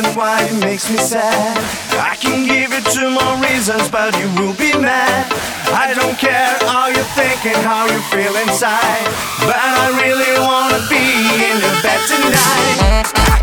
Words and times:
makes 0.00 0.88
me 0.88 0.96
sad. 0.96 1.58
I 2.00 2.16
can 2.16 2.46
give 2.46 2.72
you 2.72 2.80
two 2.80 3.10
more 3.10 3.36
reasons, 3.44 3.90
but 3.90 4.16
you 4.16 4.24
will 4.40 4.56
be 4.56 4.72
mad. 4.72 5.28
I 5.68 5.92
don't 5.92 6.16
care 6.16 6.56
how 6.64 6.88
you 6.88 7.02
think 7.12 7.44
and 7.44 7.60
how 7.60 7.84
you 7.84 8.00
feel 8.08 8.34
inside, 8.40 9.04
but 9.44 9.52
I 9.52 9.92
really 10.00 10.32
wanna 10.40 10.80
be 10.88 10.96
in 11.44 11.60
your 11.60 11.82
bed 11.82 12.00
tonight. 12.08 13.41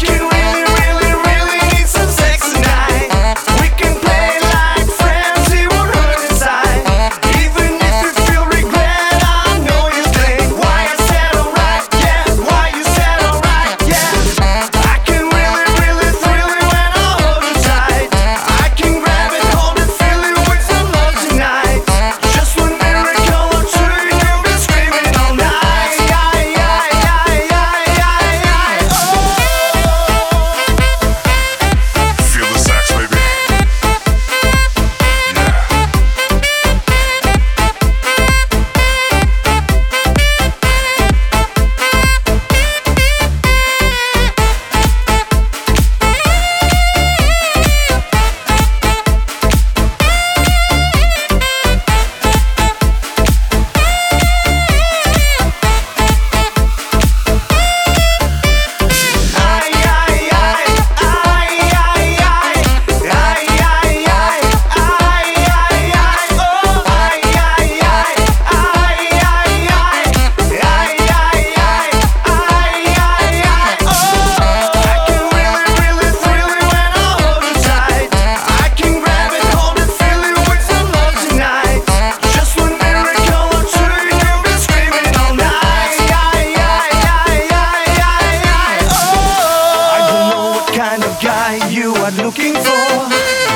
Guy 91.50 91.70
you 91.70 91.94
are 91.96 92.12
looking 92.12 92.54
for. 92.54 92.86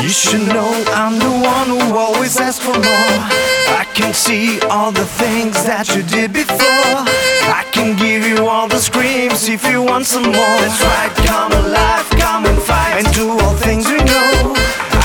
You 0.01 0.09
should 0.09 0.47
know 0.47 0.71
I'm 1.01 1.19
the 1.19 1.33
one 1.55 1.67
who 1.73 1.97
always 1.97 2.39
asks 2.39 2.63
for 2.65 2.73
more. 2.73 3.19
I 3.81 3.85
can 3.93 4.13
see 4.13 4.59
all 4.61 4.91
the 4.91 5.05
things 5.05 5.63
that 5.63 5.95
you 5.95 6.03
did 6.03 6.33
before. 6.33 6.97
I 7.59 7.63
can 7.71 7.95
give 7.95 8.25
you 8.25 8.47
all 8.47 8.67
the 8.67 8.79
screams 8.79 9.47
if 9.49 9.65
you 9.69 9.81
want 9.81 10.05
some 10.05 10.23
more. 10.23 10.55
That's 10.61 10.81
right, 10.81 11.13
come 11.29 11.51
alive, 11.51 12.07
come 12.23 12.45
and 12.45 12.59
fight, 12.61 12.93
and 12.99 13.07
do 13.13 13.31
all 13.39 13.55
things 13.67 13.85
we 13.87 13.97
know. 13.97 14.53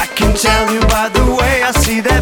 I 0.03 0.07
can 0.15 0.35
tell 0.35 0.65
you 0.73 0.81
by 0.97 1.09
the 1.09 1.25
way 1.39 1.63
I 1.63 1.73
see 1.73 2.01
that. 2.01 2.18